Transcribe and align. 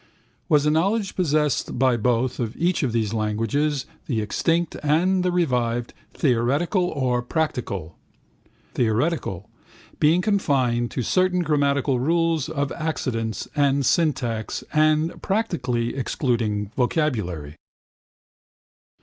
Was 0.49 0.63
the 0.63 0.71
knowledge 0.71 1.15
possessed 1.15 1.77
by 1.77 1.95
both 1.95 2.39
of 2.39 2.57
each 2.57 2.81
of 2.81 2.91
these 2.91 3.13
languages, 3.13 3.85
the 4.07 4.19
extinct 4.19 4.75
and 4.81 5.21
the 5.21 5.31
revived, 5.31 5.93
theoretical 6.15 6.85
or 6.85 7.21
practical? 7.21 7.99
Theoretical, 8.73 9.47
being 9.99 10.23
confined 10.23 10.89
to 10.89 11.03
certain 11.03 11.41
grammatical 11.43 11.99
rules 11.99 12.49
of 12.49 12.71
accidence 12.71 13.47
and 13.55 13.85
syntax 13.85 14.63
and 14.73 15.21
practically 15.21 15.95
excluding 15.95 16.71
vocabulary. 16.75 17.57